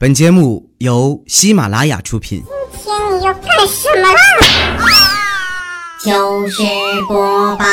[0.00, 2.40] 本节目由喜马拉雅出品。
[2.70, 4.20] 今天你要干什么啦？
[5.98, 6.62] 糗事
[7.08, 7.64] 播报。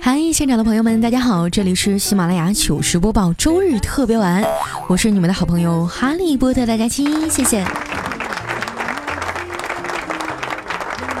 [0.00, 4.42] 嗨，现场的朋友们，大家好，这里是喜马拉雅糗事播报周日特别晚，
[4.86, 7.62] 我是你们的好朋友哈利波特大家期，谢谢。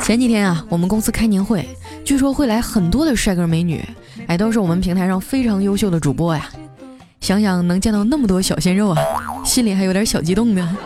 [0.08, 1.68] 前几天啊，我们公司开年会，
[2.02, 3.86] 据说会来很多的帅哥美女，
[4.26, 6.48] 哎，都是我们平台上非常优秀的主播呀。
[7.20, 9.02] 想想能见到那么多小鲜肉啊，
[9.44, 10.76] 心里还有点小激动呢。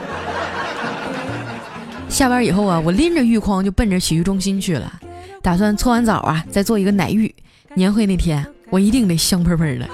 [2.09, 4.93] 下班以后啊，我拎着浴筐就奔着洗浴中心去了，
[5.41, 7.33] 打算搓完澡啊，再做一个奶浴。
[7.75, 9.89] 年会那天，我一定得香喷喷的。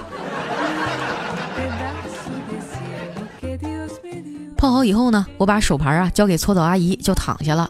[4.57, 7.69] 泡好以后呢，我把手牌啊交给搓澡阿姨，就躺下了。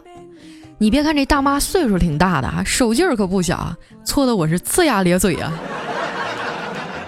[0.82, 5.52] 你别看这大妈岁数挺大的，手劲儿可不小，搓的我是呲牙咧嘴啊。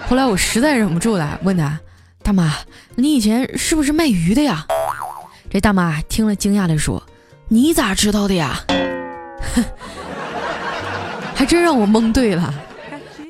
[0.07, 1.79] 后来我实在忍不住了，问她
[2.21, 2.53] ：“大妈，
[2.93, 4.63] 你以前是不是卖鱼的呀？”
[5.49, 7.01] 这大妈听了惊讶的说
[7.49, 8.59] ：“你咋知道的呀？”
[9.55, 9.63] 哼，
[11.33, 12.53] 还真让我蒙对了。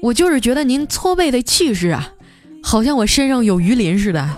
[0.02, 2.10] 我就是觉得您搓背的气势啊，
[2.62, 4.30] 好像我身上有鱼鳞似的。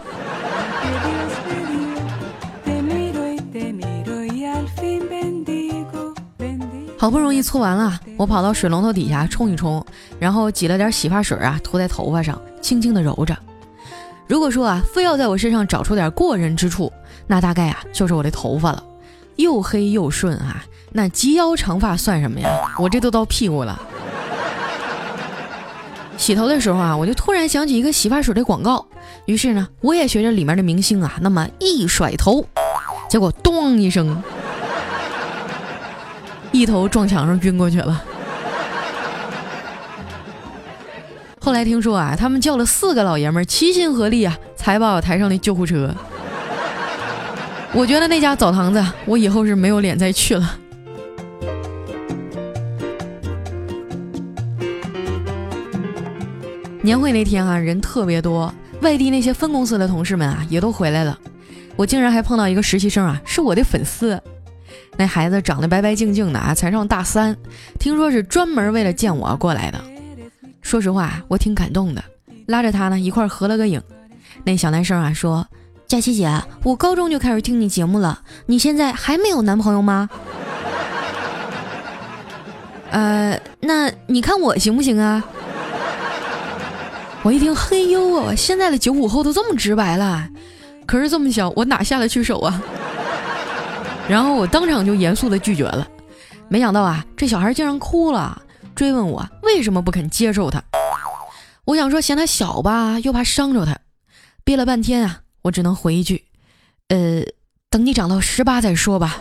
[7.06, 9.86] 好不容易搓完了，我跑到水龙头底下冲一冲，
[10.18, 13.38] 然后挤了点洗发水啊，涂在头发上，轻轻的揉着。
[14.26, 16.92] 如果说啊，非要在我身上找出点过人之处，
[17.28, 18.84] 那大概啊就是我的头发了，
[19.36, 20.66] 又黑又顺啊。
[20.94, 22.50] 那及腰长发算什么呀？
[22.80, 23.80] 我这都到屁股了。
[26.18, 28.84] 洗头的时候啊，我就突然想起一个洗发水的广告，
[29.28, 32.44] 于是呢，我也学着里面的明星啊，那么一甩头，
[33.08, 34.24] 结果咚一声。
[36.58, 38.02] 一头撞墙上晕过去了。
[41.42, 45.94] 后来听说啊，他们叫了四个老爷们齐心合力啊，才把我抬上了救护车。
[47.74, 50.58] 我觉得那家澡堂子，我以后是没有脸再去了。
[56.82, 61.20] 年会那天啊，人特别多，外地那些分公司的同事们啊，也都回来了。
[61.76, 64.18] 我竟然还碰到一个实习生啊，是我的粉丝。
[64.98, 67.36] 那孩子长得白白净净的啊，才上大三，
[67.80, 69.80] 听说是专门为了见我过来的。
[70.62, 72.04] 说实话，我挺感动的，
[72.48, 73.82] 拉着他呢一块合了个影。
[74.44, 75.46] 那小男生啊说
[75.88, 76.32] ：“佳琪姐，
[76.64, 80.10] 我高中就开始听你节目了，你现在还没有男朋友吗？”
[82.92, 85.24] 呃，那你看我行不行啊？
[87.24, 90.28] 我一听，嘿呦，现在的九五后都这么直白了，
[90.86, 92.62] 可是这么小，我哪下得去手啊？
[94.08, 95.88] 然后我当场就严肃的拒绝了，
[96.48, 98.42] 没想到啊，这小孩竟然哭了，
[98.76, 100.64] 追问我为什么不肯接受他。
[101.66, 103.78] 我想说嫌他小吧，又怕伤着他，
[104.44, 106.24] 憋了半天啊，我只能回一句，
[106.90, 107.24] 呃，
[107.70, 109.18] 等你长到十八再说吧。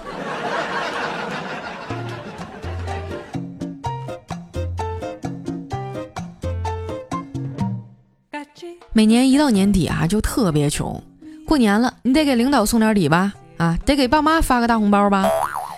[8.93, 11.03] 每年一到年底啊，就特别穷，
[11.47, 13.33] 过年了，你得给领导送点礼吧。
[13.57, 15.27] 啊，得给爸妈发个大红包吧！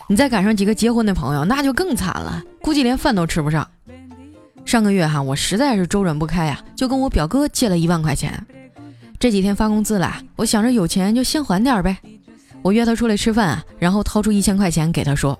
[0.08, 3.66] 你再赶上几个结婚的朋友，那就更惨了，估计连饭都吃不上。
[4.64, 8.46] 上个月哈，我实在是周转不开呀，就跟我表哥借了一万块钱。
[9.18, 11.96] 这几天发工资了，我想着有钱就先还点呗。
[12.62, 15.38] 我约他出来吃饭，然后掏出一千块钱给他说：“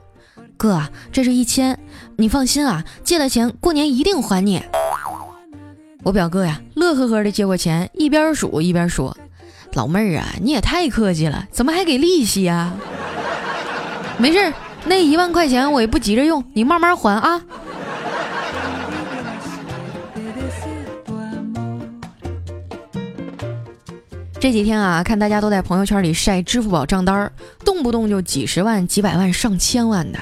[0.57, 1.79] 哥，这是一千，
[2.17, 4.63] 你放心啊，借的钱过年一定还你。”
[6.05, 9.17] 我表哥呀，乐呵呵的接过钱，一边数一边说。
[9.77, 12.73] 老妹儿啊，你也太客气了，怎么还给利息呀？
[14.17, 14.51] 没事，
[14.87, 17.43] 那一万块钱我也不急着用，你慢慢还啊。
[24.41, 27.31] 这几天啊，看大家都在朋友圈里晒支付宝账单，
[27.63, 30.19] 动不动就几十万、几百万、上千万的，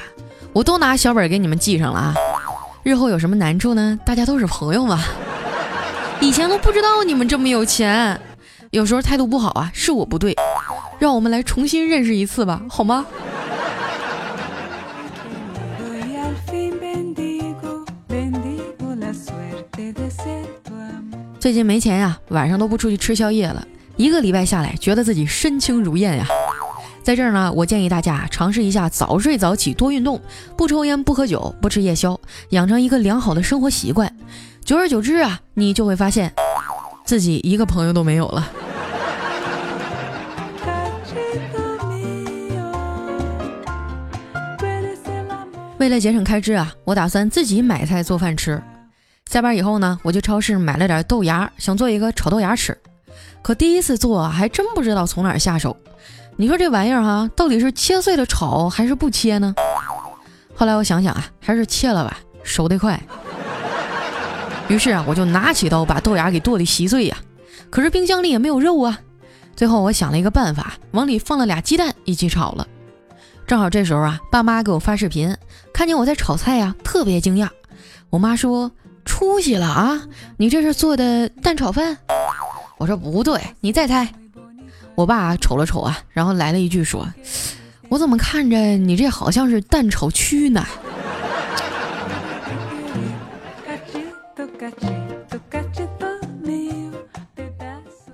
[0.53, 2.15] 我都拿小本给你们记上了啊。
[2.83, 3.97] 日后有什么难处呢？
[4.05, 5.01] 大家都是朋友嘛。
[6.21, 8.21] 以前都不知道你们这么有钱。
[8.75, 10.35] 有时候态度不好啊，是我不对，
[10.99, 13.07] 让我们来重新认识一次吧，好吗？
[21.39, 26.27] 最近没钱呀，晚上都不出去吃宵夜了，一个礼拜下来，觉得自己身轻如燕呀。
[27.05, 30.21] 在这儿呢，我建议大家尝试一下早睡早起，多运动，
[30.57, 32.19] 不抽烟，不喝酒，不吃夜宵，
[32.49, 34.13] 养成一个良好的生活习惯。
[34.65, 36.33] 久而久之啊，你就会发现
[37.05, 38.51] 自己一个朋友都没有了。
[45.85, 48.63] 为了节省开支啊，我打算自己买菜做饭吃。
[49.31, 52.75] 下班以后呢，我去超市买了点豆芽，想做一个炒豆芽吃。
[53.43, 55.77] 可第一次做，还真不知道从哪下手。
[56.37, 59.55] 你说这玩意儿哈，到底是切碎了炒还是不切呢？
[60.55, 62.99] 后来我想想啊，还是切了吧，熟得快。
[64.69, 67.17] 于是啊，我就拿起刀把豆芽给剁得稀碎呀。
[67.69, 68.99] 可是冰箱里也没有肉啊。
[69.55, 72.67] 最后我想了一个办法，往里放了俩鸡蛋一起炒了。
[73.47, 75.37] 正好这时候啊，爸妈给我发视频，
[75.73, 77.49] 看见我在炒菜呀，特别惊讶。
[78.11, 78.71] 我妈说
[79.05, 80.03] ：“出息了啊，
[80.39, 81.99] 你这是做的蛋炒饭？”
[82.79, 84.09] 我说：“不对，你再猜。”
[84.97, 87.07] 我爸瞅了瞅啊，然后来了一句说
[87.91, 90.65] ：“我怎么看着你这好像是蛋炒蛆呢？”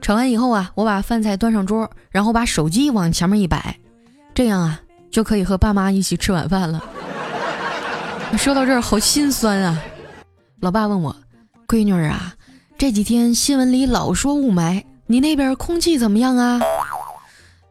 [0.01, 3.79] 炒完以后啊，我把饭菜端上桌，然后把手机往前面一摆，
[4.35, 4.81] 这样啊。
[5.11, 6.83] 就可以和爸妈一起吃晚饭了。
[8.39, 9.83] 说到这儿，好心酸啊！
[10.61, 11.17] 老爸问我
[11.67, 12.35] ：“闺女儿啊，
[12.79, 16.61] 这几天新闻里老说雾霾，你那边空气怎么样啊？”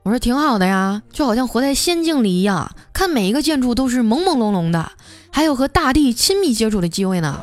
[0.03, 4.91] 我说：“挺好的呀，就好像活在仙境里一样，看每一个建筑都是朦朦胧胧的，
[5.31, 7.39] 还有和大地亲密接触的机会呢。”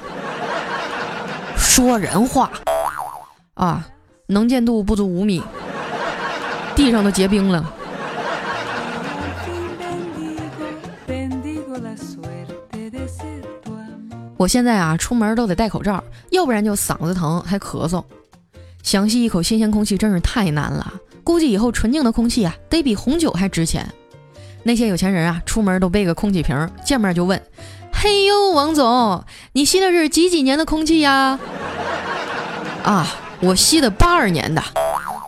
[1.57, 2.51] 说人话
[3.55, 3.87] 啊，
[4.27, 5.43] 能见度不足五米，
[6.75, 7.73] 地上都结冰了。
[14.47, 18.05] 我现在啊，出门都得戴口罩，要不然就嗓子疼还咳嗽。
[18.85, 20.93] 想吸一口新鲜空气真是太难了，
[21.25, 23.85] 估计以后纯净的空气啊，得比红酒还值钱。
[24.63, 27.43] 那些有钱人啊，出门都背个空气瓶，见面就问
[27.93, 31.37] ：“嘿呦，王总，你吸的是几几年的空气呀？”
[32.87, 33.05] 啊，
[33.41, 34.63] 我吸的八二年的。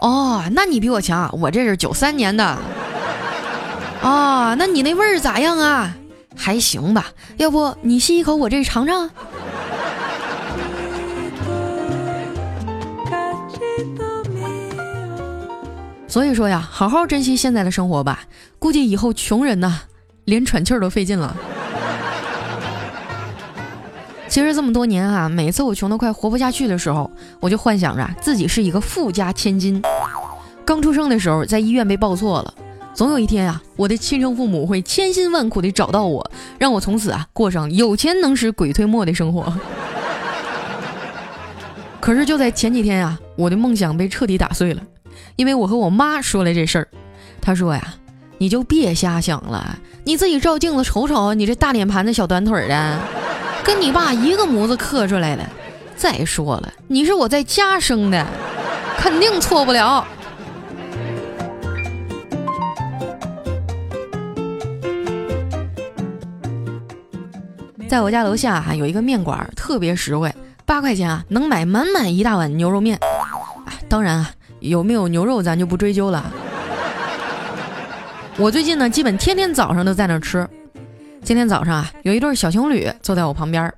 [0.01, 2.57] 哦，那你比我强，我这是九三年的。
[4.01, 5.93] 哦，那你那味儿咋样啊？
[6.39, 7.07] 还行吧，
[7.37, 9.11] 要不你吸一口，我这尝尝。
[16.07, 18.21] 所以说呀，好好珍惜现在的生活吧。
[18.59, 19.81] 估计以后穷人呐，
[20.25, 21.37] 连喘气儿都费劲了。
[24.27, 29.83] 其实这么多年啊，每次我穷得快活不下去的时候，我就幻想着自己是一个富家千金。
[30.65, 32.55] 刚出生的时候，在医院被抱错了。
[32.99, 39.57] 总有一天啊，我的亲生父母会千辛万苦地找到我，让我从此啊过上有钱能使鬼推磨的生活。
[42.03, 44.83] 可是就在前几天啊，我的梦想被彻底打碎了，
[45.37, 46.89] 因为我和我妈说了这事儿。
[47.41, 47.95] 她说呀
[48.39, 52.99] ：“你就别瞎想了，你自己照镜子瞅瞅，你这大脸盘子、小短腿的，
[53.63, 55.49] 跟你爸一个模子刻出来的。
[55.95, 58.27] 再说了，你是我在家生的，
[58.99, 60.05] 肯定错不了。”
[67.89, 70.31] 在我家楼下哈有一个面馆，特别实惠，
[70.67, 73.01] 八块钱啊能买满满一大碗牛肉面。
[73.89, 74.31] 当然啊，
[74.61, 76.31] 有没有牛肉咱就不追究了。
[78.37, 80.47] 我最近呢，基本天天早上都在那儿吃。
[81.23, 83.73] 今天早上啊，有一对小情侣坐在我旁边，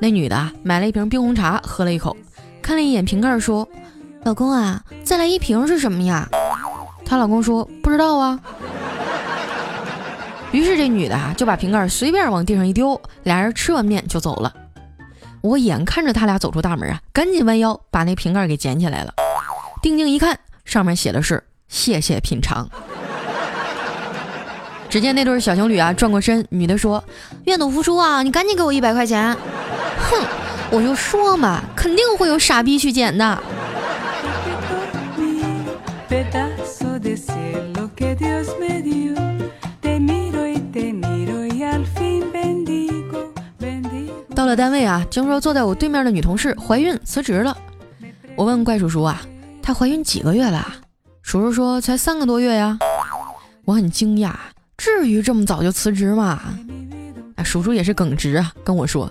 [0.00, 2.16] 那女的买了一瓶冰红茶，喝了一口，
[2.60, 3.66] 看了一眼瓶盖，说
[4.24, 6.28] ：“老公啊，再来一瓶是什么呀？”
[7.06, 8.40] 她老公说：“不知道啊。”
[10.52, 14.52] 于是这女的啊就把瓶盖随便往地上一丢，俩人吃完面就走了。
[15.42, 19.12] 我眼看着他俩走出大门啊，赶紧弯腰把那瓶盖给捡起来了。
[19.82, 22.68] 定睛一看，上面写的是“谢谢品尝”。
[24.88, 27.02] 只见那对小情侣啊转过身，女的说
[27.44, 29.36] ：“愿赌服输啊，你赶紧给我一百块钱。”
[29.98, 30.24] 哼，
[30.70, 33.38] 我就说嘛，肯定会有傻逼去捡的。
[44.46, 47.58] 到了单位啊，听说坐在我对面的女同事怀孕辞职了。
[48.36, 49.20] 我问怪叔叔啊，
[49.60, 50.64] 她怀孕几个月了？
[51.20, 52.78] 叔叔说才三个多月呀。
[53.64, 54.34] 我很惊讶，
[54.76, 56.40] 至于这么早就辞职吗？
[57.34, 59.10] 啊，叔叔也是耿直啊，跟我说，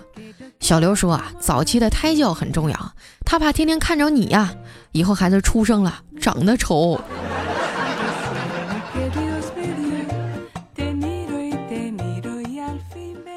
[0.58, 2.92] 小刘说啊，早期的胎教很重要，
[3.26, 4.54] 他怕天天看着你呀，
[4.92, 6.98] 以后孩子出生了长得丑。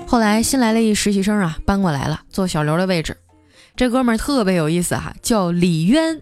[0.10, 3.16] 后来新来了一实习生啊，搬过来了，坐小刘的位置。
[3.76, 6.20] 这哥们儿特别有意思哈，叫李渊，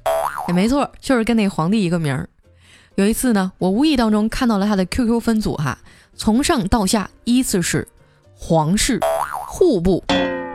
[0.49, 2.27] 也没错，就是跟那皇帝一个名儿。
[2.95, 5.77] 有一次呢，我无意当中看到了他的 QQ 分组哈，
[6.17, 7.87] 从上到下依次是
[8.35, 8.99] 皇室、
[9.47, 10.03] 户部、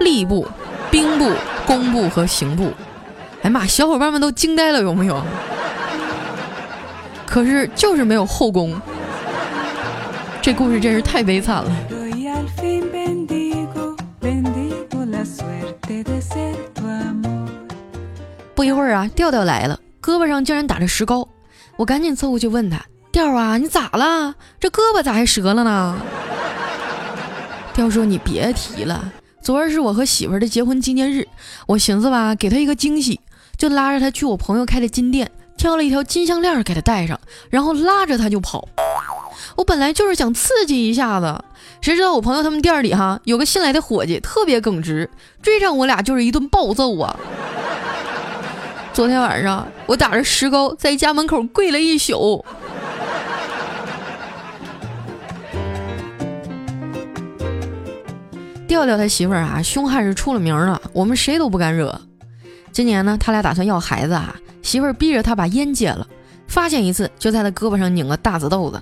[0.01, 0.47] 吏部、
[0.91, 1.33] 兵部、
[1.67, 2.71] 工部和刑部。
[3.41, 5.25] 哎妈，小伙伴们都惊呆了，有没有？
[7.25, 8.79] 可是就是没有后宫。
[10.43, 11.73] 这故事真是太悲惨了。
[18.73, 21.29] 一会儿啊，调调来了，胳膊上竟然打着石膏。
[21.77, 24.35] 我赶紧凑过去问他：“调啊，你咋了？
[24.59, 26.01] 这胳膊咋还折了呢？”
[27.75, 29.13] 调说：“你别提了，
[29.43, 31.29] 昨儿是我和媳妇儿的结婚纪念日，
[31.67, 33.21] 我寻思吧，给她一个惊喜，
[33.59, 38.67] 就拉着她去我朋友开的金店，挑了一条金项链给她戴上，然后拉着她就跑。
[39.57, 41.39] 我本来就是想刺激一下子，
[41.83, 45.11] 谁知道我朋友他们店里哈有个新来的伙计特别耿直，
[45.43, 47.15] 追上我俩就是一顿暴揍啊！
[48.93, 52.45] 昨天晚上我打着石膏在家门口跪了一宿。”
[58.69, 62.01] 调调他媳妇儿啊，凶悍是出了名的，我们谁都不敢惹。
[62.71, 66.07] 今年呢，他俩打算要孩子啊，媳妇儿逼着他把烟戒了，
[66.49, 68.81] 发现一次就在他胳膊上拧个大紫豆子。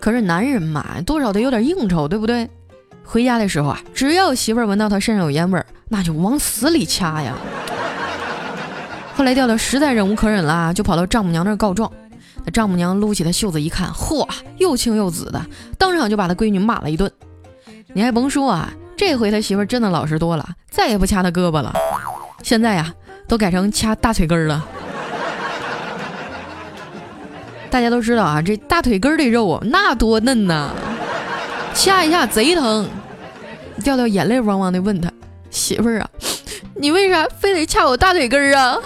[0.00, 2.50] 可是男人嘛，多少得有点应酬，对不对？
[3.04, 7.36] 回家的时候啊，只要媳妇儿闻到他身上有烟味儿，那就往死里掐呀。
[9.20, 11.92] 后来调调实在忍无可忍了，就跑到丈母娘那儿告状。
[12.42, 15.44] 那丈母娘撸起他袖子一看，嚯，又青又紫的，
[15.76, 17.12] 当场就把他闺女骂了一顿。
[17.92, 18.72] 你还甭说啊。
[18.96, 21.74] 这回他媳妇真的老实多了，再也不掐他胳膊了。
[22.42, 22.94] 现在呀，
[23.28, 24.66] 都改成掐大腿根了。
[27.68, 30.70] 大家都知道啊，这大腿根的肉，那多嫩呐，
[31.74, 32.88] 掐一下贼疼。
[33.84, 35.12] 调调眼泪汪汪的问他
[35.50, 36.08] 媳妇儿啊
[36.80, 38.78] ：“你为啥非得掐我大腿根儿啊？”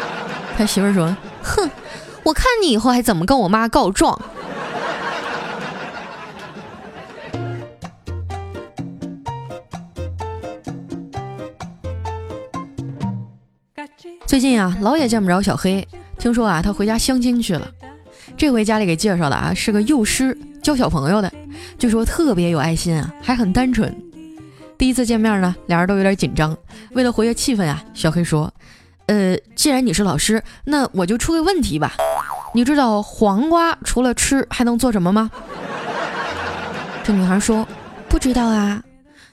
[0.56, 1.68] 他媳妇儿说：“哼，
[2.22, 4.16] 我看你以后还怎么跟我妈告状。
[14.24, 15.84] ”最近啊，老也见不着小黑。
[16.18, 17.68] 听说啊，他回家相亲去了。
[18.36, 21.32] 这回家里给介绍的啊，是个幼师，教小朋友的。
[21.78, 23.92] 据说特别有爱心啊，还很单纯。
[24.78, 26.56] 第一次见面呢，俩人都有点紧张。
[26.94, 28.52] 为了活跃气氛啊，小黑说
[29.06, 31.94] ：“呃，既然你是老师，那我就出个问题吧。
[32.54, 35.30] 你知道黄瓜除了吃还能做什么吗？”
[37.02, 37.66] 这女孩说
[38.08, 38.82] ：“不知道啊。”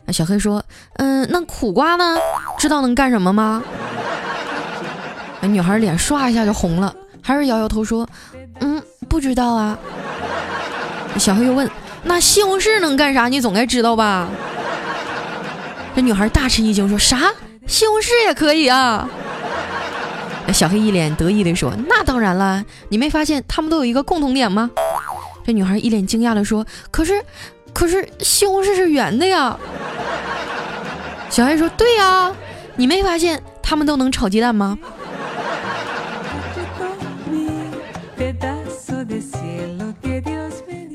[0.05, 0.63] 那小黑说
[0.97, 2.17] ：“嗯，那苦瓜呢？
[2.57, 3.61] 知道能干什么吗？”
[5.43, 8.07] 女孩脸唰一下就红了，还是摇摇头说
[8.61, 9.77] ：“嗯，不知道啊。”
[11.19, 11.69] 小黑又问
[12.03, 13.27] ：“那西红柿能干啥？
[13.27, 14.27] 你总该知道吧？”
[15.95, 17.19] 这女孩大吃一惊，说啥？
[17.69, 19.07] 西红柿也可以啊？
[20.51, 24.71] 小黑一脸得意地说：“那当然了，你没发现他们都有一个共同点吗？”
[25.45, 27.23] 这女孩一脸惊讶地说：“可是，
[27.71, 29.55] 可是西红柿是圆的呀。”
[31.29, 32.33] 小黑说：“对呀，
[32.75, 34.77] 你没发现他们都能炒鸡蛋吗？”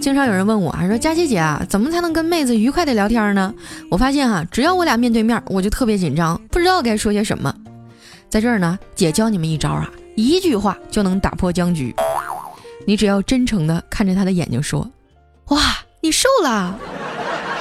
[0.05, 3.55] 经常有人问我啊，说佳琪姐啊，怎么才能跟妹子愉快的聊天呢？
[3.91, 7.55] 我发现哈，只要我俩面对面，我就特别紧张，不知道该说些什么。
[8.29, 11.97] 在这儿呢，姐教你们一招啊，一句话就能打破僵局。
[12.87, 14.87] 你只要真诚的看着她的眼睛说
[15.49, 15.59] ：“哇，
[16.03, 16.79] 你瘦了，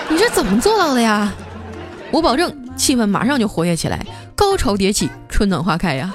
[0.09, 1.31] 你是怎么做到的呀？”
[2.11, 6.13] 我保证气氛马上就活跃起来，高潮迭起，春暖花开呀。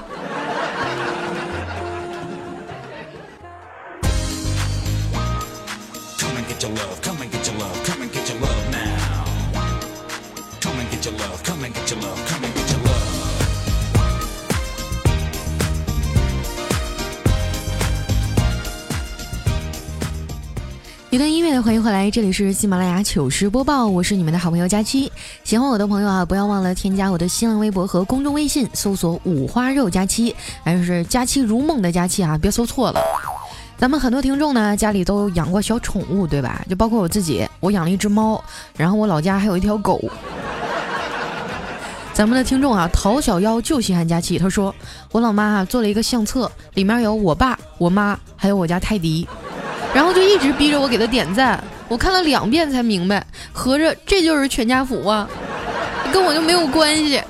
[21.19, 25.11] 一段音乐欢迎回来，这里是喜马拉雅糗事播报，我是你们的好朋友佳期。
[25.43, 30.33] 喜欢我的朋友啊，不要忘了添加我的新浪微博和公众微信，搜索五花肉佳期，
[30.63, 33.01] 还是佳期如梦的佳期啊，别搜错了。
[33.77, 36.65] 咱们很多听众呢，家里都养过小宠物，对吧？
[36.71, 38.41] 就包括我自己，我养了一只猫，
[38.77, 40.01] 然后我老家还有一条狗。
[42.13, 44.73] 咱们的听众啊，陶小妖就稀罕佳期，他说
[45.11, 49.27] 我老妈啊做了一个相册，里面有我爸、我妈，还有我家泰迪。
[49.95, 55.29] 然后就一直逼着我给他点赞，我看了两遍才明白，合着这就是全家福啊，
[56.13, 57.23] 跟我就没有关系。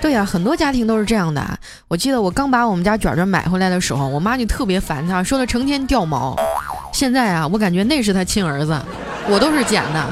[0.00, 1.42] 对呀，很多家庭都是这样的。
[1.86, 6.36] 我记得我刚把我们家卷卷买回来的时候，我妈就特别烦他，说他成天掉毛。
[6.92, 8.76] 现在啊，我感觉那是他亲儿子，
[9.28, 10.04] 我都是捡的。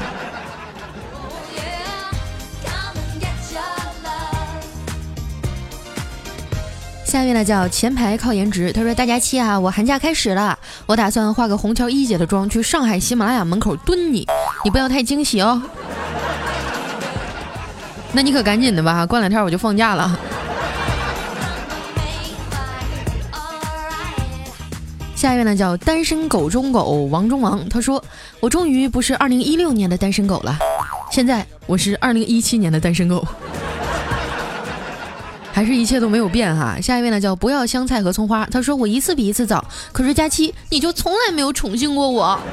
[7.11, 14.25] 下面呢叫前排靠颜值，他说大家期啊，我寒假开始了，我打算化个虹桥一姐的妆去上海喜马拉雅门口蹲你，
[14.63, 15.61] 你不要太惊喜哦。
[18.15, 20.17] 那你可赶紧的吧，过两天我就放假了。
[25.13, 28.01] 下一位呢叫单身狗中狗王中王，他说
[28.39, 30.57] 我终于不是二零一六年的单身狗了，
[31.11, 33.27] 现在我是二零一七年的单身狗。
[35.53, 36.77] 还是一切都没有变哈。
[36.81, 42.39] 下一位呢叫不要香菜和葱花，他说我一次比一次早，可是佳期你就从来没有宠幸过我。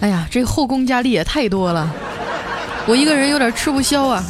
[0.00, 1.88] 哎呀，这后宫佳丽也太多了，
[2.86, 4.24] 我一个人有点吃不消啊。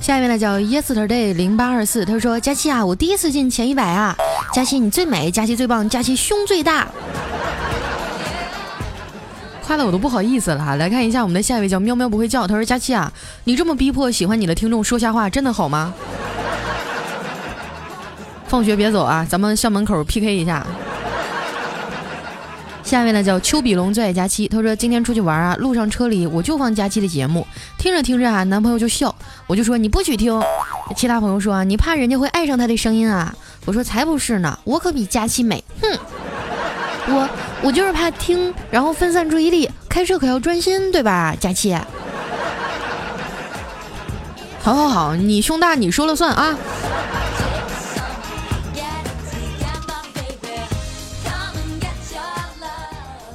[0.00, 4.16] 下一位呢叫 Yesterday 零八二四，他说佳期啊，我第一次进前一百啊，
[4.52, 6.88] 佳期你最美，佳期最棒，佳期胸最大。
[9.72, 13.10] 夸的我都不好意思了哈，来看一下我们的下一位叫喵喵不会叫，他说佳期啊，
[13.44, 15.94] 你这么逼迫喜欢你的听众说瞎话，真的好吗？
[18.46, 20.66] 放学别走啊，咱们校门口 PK 一下。
[22.84, 27.46] 下一位呢叫丘比龙最爱佳期，他说今天出去玩啊，路上车里我就放佳期的节目，
[27.78, 29.14] 听着听着啊，男朋友就笑，
[29.46, 30.38] 我就说你不许听。
[30.94, 33.34] 其他朋友说啊，你怕人家会爱上他的声音啊？
[33.64, 35.98] 我说才不是呢，我可比佳期美，哼。
[37.04, 37.28] 我
[37.62, 39.70] 我就是怕听，然后分散注意力。
[39.88, 41.76] 开车可要专心，对吧，佳期？
[44.60, 46.56] 好好好，你胸大，你说了算啊。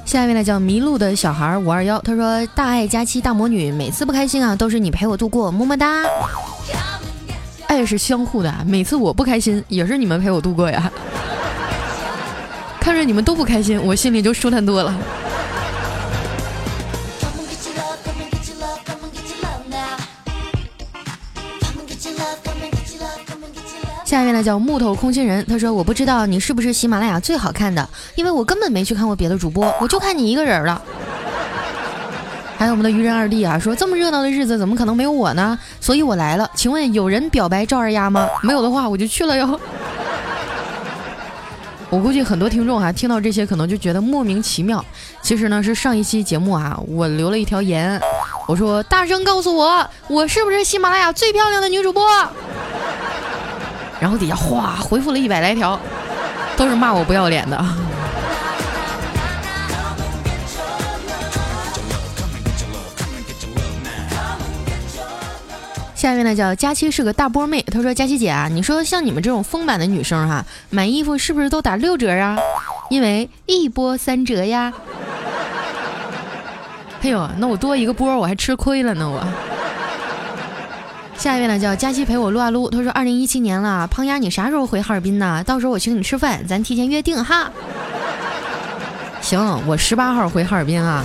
[0.04, 6.02] 下一位呢叫迷路的小孩五二幺，他说大爱佳期大魔女，每次不开心啊，都是你陪我度过，么么哒。
[7.66, 10.90] 爱是相互的，每次我不开心，也是你们陪我度过呀。
[12.88, 14.96] 看着你们都不开心，我心里就舒坦多了。
[24.06, 30.80] 下一位呢叫木头空心人，他说我不知道你是不是喜马拉雅最好看的，因为我根本没去看过别的主播，我就看你一个人了。
[32.56, 35.58] 还有我们的愚人二弟啊，说这么热闹的日子怎么可能没有我呢？
[35.78, 38.26] 所以我来了，请问有人表白赵二丫吗？
[38.42, 39.60] 没有的话我就去了哟。
[41.90, 44.84] 我估计很多听众啊听到这些可能就觉得莫名其妙。
[45.22, 48.00] 其实呢是上一期节目啊，我留了一条言，
[48.46, 52.04] 我说大声告诉我，我是不是喜马拉雅最漂亮的女主播？
[54.00, 55.80] 然后底下哗回复了一百来条，
[56.56, 57.64] 都是骂我不要脸的。
[66.08, 72.34] 下面呢叫佳期是个大波妹，她说佳期姐啊，你说像你们这种丰满的女生哈，买衣服是不是都打六折啊？
[72.88, 74.72] 因为一波三折呀。
[77.02, 79.22] 哎呦，那我多一个波我还吃亏了呢我。
[81.14, 85.44] 下一位呢叫佳期陪我撸啊撸，他说二零一七年了，胖丫你啥时候回哈尔滨呢？
[85.44, 87.50] 到时候我请你吃饭，咱提前约定哈。
[89.20, 91.04] 行，我十八号回哈尔滨啊，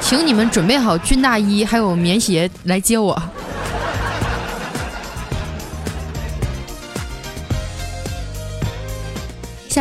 [0.00, 3.22] 请你们准备好军大衣还有棉鞋来接我。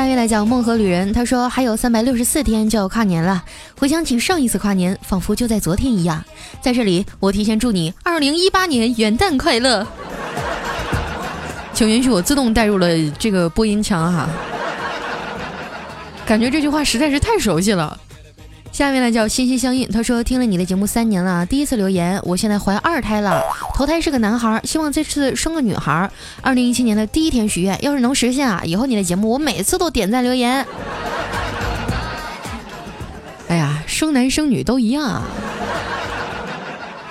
[0.01, 3.43] 下一位来讲梦和旅人，他说还有三百六十四天就要跨年了，
[3.77, 6.25] 回想起上一次跨年，仿佛就在昨天一样。
[6.59, 9.85] 在这里，我提前祝你二零一八年元旦快乐。
[11.71, 12.87] 请允许我自动带入了
[13.19, 14.27] 这个播音腔哈，
[16.25, 17.95] 感觉这句话实在是太熟悉了。
[18.81, 23.39] 下面呢叫心心相印，他说听了你的节目三年了，第一次留言，我现在怀二胎了，
[23.75, 26.09] 头胎是个男孩，希望这次生个女孩。
[26.41, 30.65] 二零一七年的第一天许愿，要是能实现啊，以后你的节目我每次都点赞留言。
[33.49, 35.21] 哎呀，生男生女都一样啊！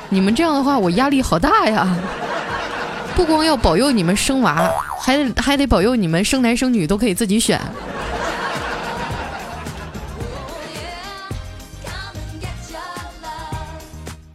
[0.08, 1.96] 你们这样的话，我压力好大呀！
[3.14, 4.68] 不光要保佑你们生娃，
[5.00, 7.60] 还得还得保佑你们生男生女都可以自己选。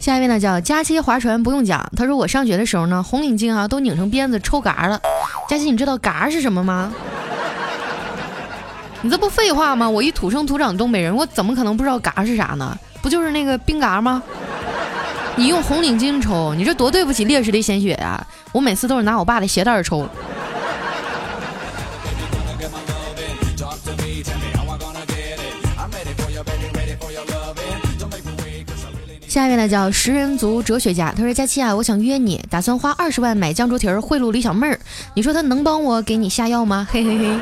[0.06, 5.02] 下一位呢叫佳期划船不用讲，他说我上学的时候呢，红领巾啊都拧成辫子抽嘎了。
[5.50, 6.94] 佳期，你知道嘎是什么吗？
[9.02, 9.90] 你这不废话吗？
[9.90, 12.78] 我一土生土长东北人，我怎么可能不知道嘎是啥呢？
[13.02, 14.22] 不就是那个冰嘎吗？
[15.36, 18.24] 你用红领巾抽，你这多对不起烈士的鲜血呀！
[18.52, 20.08] 我每次都是拿我爸的鞋带抽。
[29.36, 34.80] 下一位呢叫食人族哲学家，他说：“佳期啊，我想约你，打算花二十万买酱猪蹄儿贿赂李小妹儿，
[35.14, 37.38] 你说他能帮我给你下药吗？”嘿嘿嘿，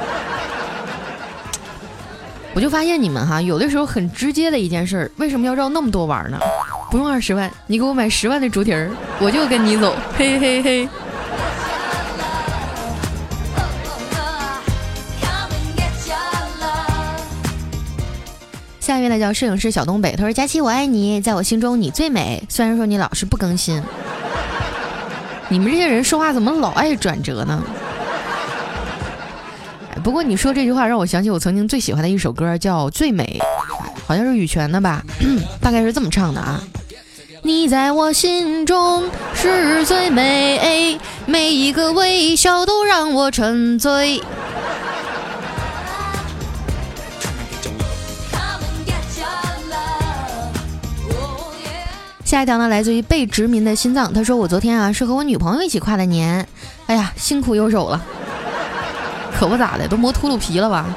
[2.56, 6.40] 我就发现你们哈，有的时候很直接的一件事，为什么要绕那么多弯呢？
[6.90, 10.90] 不用二十万，你给我买十万的猪蹄儿，我就跟你走，嘿嘿嘿。
[19.04, 22.42] 位呢叫摄影师小东北，他说：“佳期我爱你，在我心中你最美。
[22.50, 23.82] 虽然说你老是不更新，
[25.50, 27.62] 你们这些人说话怎么老爱转折呢？
[30.04, 33.40] 不过你说这句话让我想起我曾经最喜欢的一首歌，叫《最美》，
[34.06, 35.04] 好像是羽泉的吧，
[35.62, 36.62] 大概是这么唱的啊。
[37.42, 44.22] 你在我心中是最美，每一个微笑都让我沉醉。
[52.34, 54.12] 下一条呢，来自于被殖民的心脏。
[54.12, 56.44] 他说：“我昨天啊是和我女朋友一起跨的年，
[56.88, 58.02] 哎呀，辛苦右手了，
[59.38, 60.88] 可不咋的，都磨秃噜皮了吧。”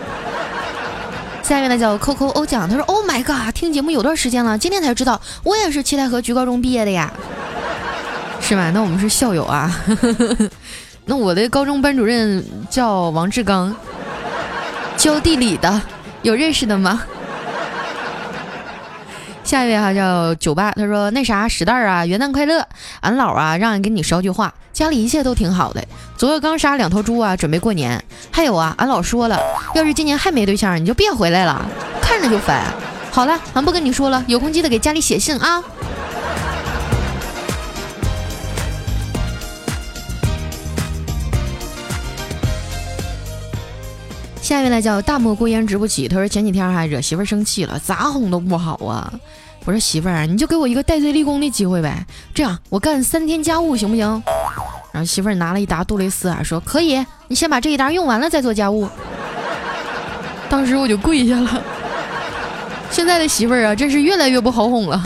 [1.45, 7.13] 下面呢叫 Coco 欧酱，他说：“Oh my god，听节目有段时间了，今天才知道我也是七台河局高中毕业的呀，
[8.41, 8.71] 是吧？
[8.71, 9.71] 那我们是校友啊。
[11.05, 13.77] 那我的高中班主任叫王志刚，
[14.97, 15.83] 教地理的，
[16.23, 17.03] 有认识的吗？”
[19.47, 22.67] 下一位哈叫酒吧，他说那啥石蛋啊，元旦快乐！
[23.01, 25.81] 俺老啊，让俺给你捎句话，家里一切都挺好的。
[26.17, 28.03] 昨儿刚杀两头猪啊，准备过年。
[28.33, 29.39] 还有啊，俺老说了，
[29.77, 31.65] 要是今年还没对象，你就别回来了，
[32.03, 32.65] 看着就烦。
[33.13, 35.63] 好了，俺不跟你说了，有空记得给家里写信啊。
[44.47, 46.07] 下面呢叫大漠孤烟直不起。
[46.07, 49.13] 他说前几天还惹媳妇生气了，咋哄都不好啊。
[49.65, 52.07] 我说媳妇儿，你就给我一个戴罪立功的机会呗。
[52.33, 54.23] 这样我干三天家务行不行？
[54.93, 58.89] 然后媳妇儿拿了一沓杜蕾斯啊，说可以，你先把这一沓用完了再做家务。
[60.49, 61.61] 当时我就跪下了。
[62.93, 65.05] 现在的媳妇儿啊，真是越来越不好哄了。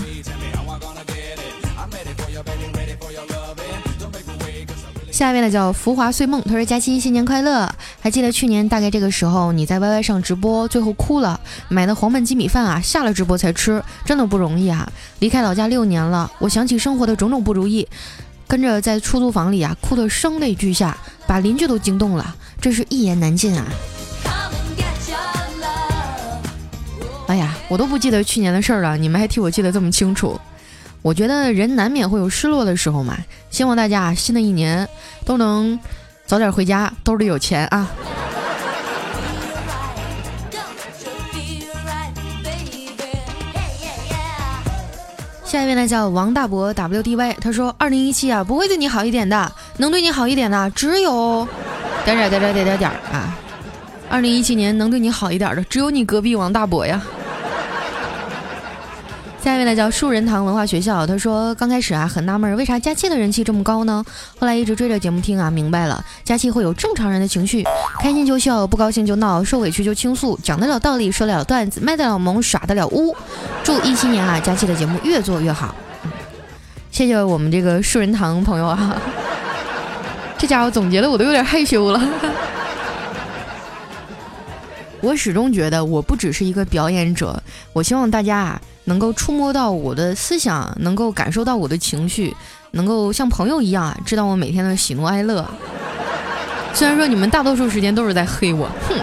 [5.21, 7.71] 下面呢叫浮华碎梦，他说佳期新年快乐。
[8.01, 14.91] 还记得去年大概这个时候你在 YY 上直播，最后哭了，买的黄焖鸡米饭啊下了直播才吃，真的不容易啊。
[15.19, 17.87] 离开老家六年了，我想起生活的种种不如意，
[18.49, 23.67] 跟着在出租房里啊哭得声泪俱下，把邻居都惊动了，真是一言难尽啊。
[27.27, 30.41] 哎呀，我都不记得去年的事儿了，你们还替我记得这么清楚。
[31.03, 33.17] 我觉得人难免会有失落的时候嘛，
[33.51, 34.89] 希望大家新的一年
[35.25, 35.79] 都能
[36.27, 37.91] 早点回家，兜里有钱啊。
[45.45, 51.49] 下一位呢叫王大伯 WDY，他说二零一七啊不会对你好一点的，能对你好一点的只有
[52.05, 53.37] 点点点点点点点啊。
[54.09, 57.03] 二零一七年能对你好一点的只有你隔壁王大伯呀。
[59.43, 64.05] 下一位呢叫树人堂文化学校，他说刚开始啊很纳闷，为啥佳期的人气这么高呢？
[64.39, 67.65] 后来一直追着节目听啊，明白了，佳期会有正常人的情绪，
[68.01, 73.17] 开心就笑，不高兴就闹，受委屈就倾诉，讲得了道理，说得了段子，卖得了萌，耍得了污。
[73.65, 75.75] 祝一七年啊佳期的节目越做越好。
[76.91, 79.01] 谢谢我们这个树人堂朋友啊，
[80.37, 82.01] 这家伙总结的我都有点害羞了。
[85.01, 88.61] 我始终觉得我不只是一个表演者，我希望大家啊。
[88.85, 92.35] 能够触摸到我的思想，能够感受到我的情绪，
[92.73, 95.49] 能够像朋友一样啊，知道我每天的喜怒哀乐。
[96.75, 98.97] 虽然说你们大多数时间都是在黑我，哼。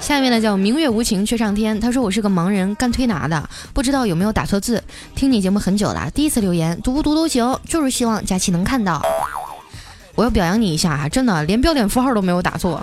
[0.00, 4.82] 下面呢叫明月无情却上天，他说我是个盲人，干推拿的，不知道有没有打错字。
[5.14, 9.02] 听你节目很久了，第一次留言，读不读都行，就是希望佳琪能看到。
[10.14, 12.80] 我要表扬你一下啊，真的连标点符号都没有打错。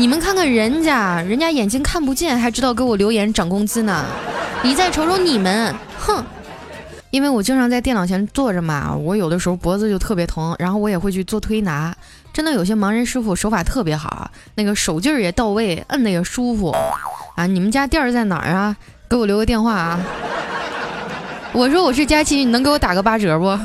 [0.00, 4.02] 你们看看人家，人家眼睛看不见，还知道给我留言涨工资呢。
[4.62, 6.24] 你再瞅瞅你们，哼！
[7.10, 11.94] 因为我经常在电脑前坐着嘛，我有的时候脖子就特别疼，然后我也会去做推拿。
[12.32, 16.74] 真的有些盲人师傅手法特别好，那个手劲儿也到位，摁的也舒服
[17.36, 17.46] 啊。
[17.46, 18.74] 你们家店儿在哪儿啊？
[19.06, 20.00] 给我留个电话啊。
[21.52, 23.58] 我说我是佳琪，你能给我打个八折不？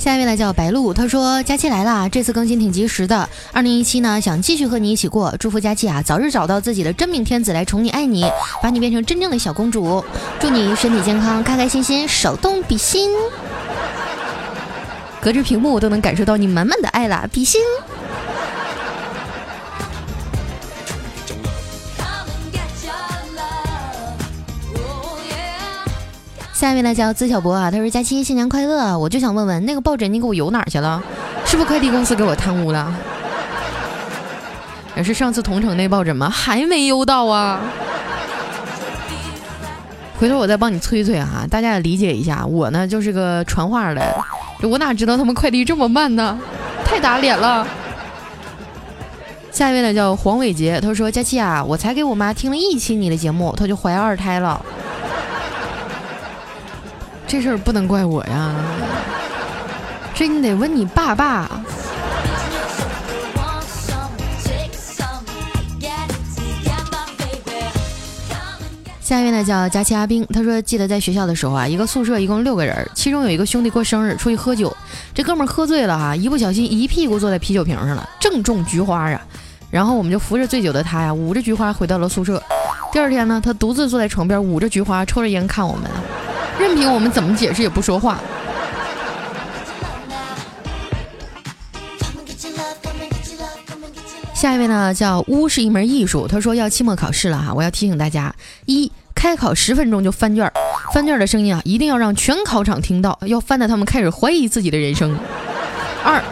[0.00, 3.28] 下一位呢叫白露，他说佳期来啦，这次更新挺及时的。
[3.52, 8.24] 二零一七呢，想继续和你一起过，祝福佳期啊，早日找到自己的真命天子来宠你爱你，
[8.62, 10.02] 把你变成真正的小公主。
[10.40, 13.10] 祝你身体健康，开开心心，手动比心。
[15.20, 17.60] 隔着屏幕我都能感受到你满满的爱啦，比心。
[26.60, 31.02] 下一位呢叫资小博啊，他说佳期新年快乐，我就想问问那个抱枕你给我邮哪儿去了？
[31.46, 32.94] 是不是快递公司给我贪污了？
[34.94, 36.28] 也是上次同城那抱枕吗？
[36.28, 37.60] 还没邮到啊？
[40.18, 44.22] 回头我再帮你催催哈，大家也理解一下，我呢就是个传话的，
[44.62, 46.38] 我哪知道他们快递这么慢呢？
[46.84, 47.66] 太打脸了。
[49.50, 54.62] 下一位呢叫黄伟杰，他说佳期啊，我才给我妈听了一期你的节目，她就怀二胎了。
[57.30, 58.52] 这事儿不能怪我呀，
[60.12, 61.48] 这你得问你爸爸。
[69.00, 74.76] 下一位呢叫佳琪阿冰，他说记得在学校的时候啊，一个宿舍一共六个人，其中有一个兄弟过生日出去喝酒，
[75.14, 79.20] 这哥们儿喝醉了哈，一不小心一屁股坐在啤酒瓶上了，正中菊花啊。
[79.70, 82.42] 然后我们就扶着醉酒的他呀，捂着菊花回到了宿舍。
[82.90, 85.88] 第二天呢，他独自坐在床边，捂着菊花，抽着烟看我们，
[86.60, 88.18] 任凭我们怎么解释也不说话。
[94.34, 98.34] 下一位呢叫巫是一门艺术，他说要期末考试了哈，我要提醒大家
[98.66, 98.92] 一。
[99.12, 100.52] 开考十分钟就翻卷儿，
[100.94, 105.14] 翻卷儿的声音啊，一定要让全考场听到，要翻的他们开始怀疑自己的人生。
[106.02, 106.22] 二，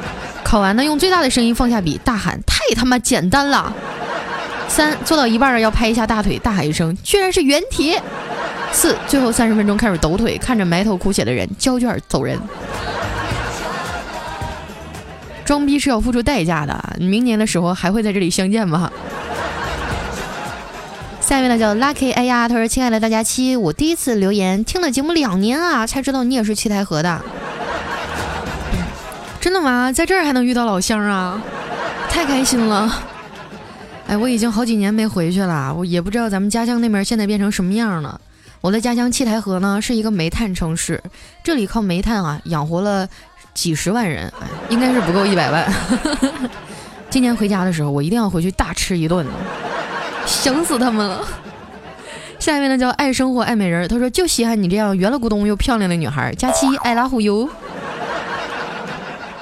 [0.42, 3.70] 考完呢用最大的声音放下笔，大喊太他妈简单了。
[4.68, 7.94] 三，做到一半儿要拍一下大腿，大喊一声居然是原题。
[8.72, 12.38] 四，最后三十分钟开始抖腿，看着埋头苦写的人交卷走人。
[15.44, 18.92] 装逼是要付出代价的，明年的时候还会在这里相见吗？
[21.20, 27.20] 下面呢叫 Lucky，哎呀，他说：“亲爱的大家七，我第一次留言，听了节目两年啊，才知道你也是七台河的，
[29.40, 29.92] 真的吗？
[29.92, 31.40] 在这儿还能遇到老乡啊，
[32.08, 33.02] 太开心了！
[34.06, 38.18] 哎，我已经好几年没回去了，我也不知道咱们家乡那边现在变成什么样了。
[38.60, 41.02] 我的家乡七台河呢，是一个煤炭城市，
[41.44, 43.08] 这里靠煤炭啊养活了
[43.54, 44.32] 几十万人，
[44.68, 45.72] 应该是不够一百万。
[47.08, 49.24] 今年回家的时候，我一定要回去大吃一顿。
[50.26, 51.24] ”想死他们了。
[52.38, 56.34] 下一位呢叫爱生活爱美人，他说就稀罕你这样圆了咕咚又漂亮的女孩。
[56.34, 57.48] 佳期爱拉虎油，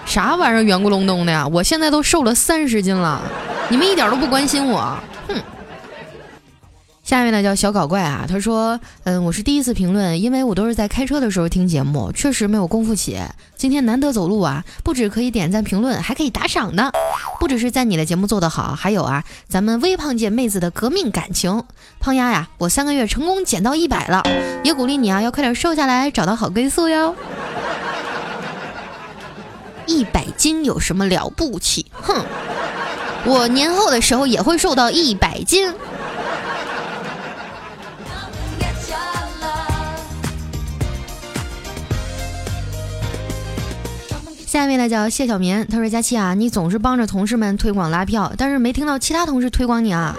[0.04, 1.46] 啥玩意儿圆咕隆咚的呀？
[1.48, 3.20] 我现在都瘦了三十斤了，
[3.68, 4.96] 你们一点都不关心我，
[7.06, 13.30] 下一位呢叫小搞怪啊，他说，嗯，我是第一次评论，因为我都是在开车的时候听节目，确实没有功夫写。
[13.54, 16.90] 今天难得走路啊，不止可以点赞评论，还可以打赏呢。
[17.38, 21.62] 不只是赞你的节目做得好，还有啊，咱们微胖界妹子的革命感情。
[22.00, 24.24] 胖丫呀，我三个月成功减到一百了，
[24.64, 27.14] 也鼓励你啊，要快点瘦下来，找到好归宿哟。
[29.86, 31.86] 一百斤有什么了不起？
[31.92, 32.24] 哼，
[33.26, 35.72] 我年后的时候也会瘦到一百斤。
[44.56, 50.16] 下一位呢叫谢小棉，他说：“佳期啊，你总是帮着同事们推广拉票，但是没听到其他同事推广你啊，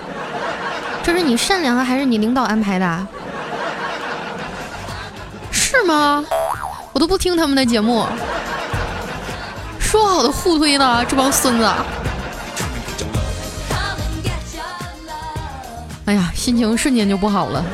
[1.01, 3.07] 这是你善良啊，还是你领导安排的？
[5.49, 6.23] 是吗？
[6.93, 8.05] 我都不听他们的节目，
[9.79, 11.67] 说好的互推呢，这帮孙子！
[16.05, 17.65] 哎呀，心情瞬间就不好了。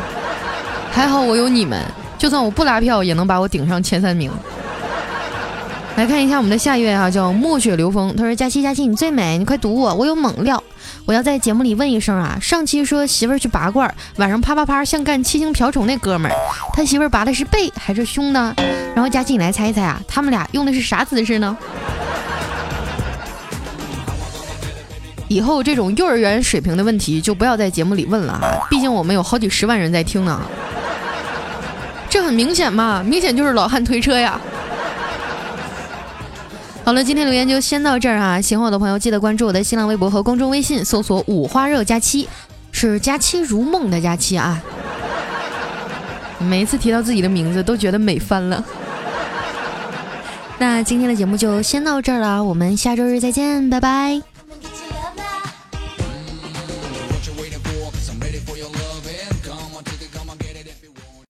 [0.94, 1.84] 还好我有你们，
[2.18, 4.32] 就算我不拉票，也能把我顶上前三名。”
[5.96, 8.16] 来看一下我们的下一位啊，叫墨雪流风。
[8.16, 10.62] 他说：“佳期，佳期，你最美，你快读我，我有猛料。
[11.06, 16.36] 我要在节目里问一声啊，上期说媳妇儿去拔罐，晚上啪啪啪像干七星瓢虫那哥们儿，
[16.74, 18.56] 他媳妇儿拔的是背还是胸呢？
[18.96, 21.56] 然后佳期，你来猜一猜啊，他们俩用的是啥姿势呢？
[25.28, 30.42] 以后这种幼儿园水平的问题就不要在节目里问了啊，毕竟我们有好几十万人在听呢。
[32.10, 34.42] 这很明显嘛，明显就是老汉推车呀。”
[36.86, 38.42] 好了，今天留言就先到这儿啊。
[38.42, 42.28] 喜欢我的朋友，记得关注我的新浪微博和公众微信，搜索“五花肉佳期”，
[42.74, 44.62] 是“佳期如梦”的佳期啊。
[46.40, 48.64] 每一次提到自己的名字，都觉得美翻了。
[50.60, 54.33] 那今天的节目就先到这儿了，我们下周日再见，拜拜。